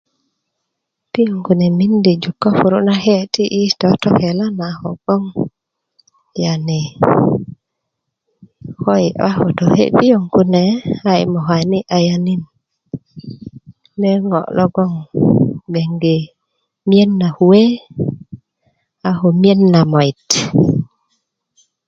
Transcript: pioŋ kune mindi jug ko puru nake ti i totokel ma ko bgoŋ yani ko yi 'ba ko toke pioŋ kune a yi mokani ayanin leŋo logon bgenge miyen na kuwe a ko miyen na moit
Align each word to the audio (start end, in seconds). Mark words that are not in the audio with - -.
pioŋ 1.11 1.33
kune 1.45 1.67
mindi 1.79 2.11
jug 2.21 2.37
ko 2.41 2.49
puru 2.57 2.79
nake 2.87 3.17
ti 3.33 3.43
i 3.59 3.61
totokel 3.79 4.39
ma 4.59 4.67
ko 4.79 4.89
bgoŋ 5.03 5.23
yani 6.43 6.81
ko 8.81 8.91
yi 9.01 9.09
'ba 9.13 9.29
ko 9.39 9.47
toke 9.59 9.83
pioŋ 9.97 10.23
kune 10.33 10.63
a 11.09 11.11
yi 11.17 11.23
mokani 11.33 11.79
ayanin 11.95 12.41
leŋo 14.01 14.39
logon 14.57 14.91
bgenge 15.71 16.15
miyen 16.87 17.11
na 17.21 17.27
kuwe 17.37 17.61
a 19.09 19.11
ko 19.19 19.27
miyen 19.41 19.61
na 19.73 19.81
moit 19.91 20.27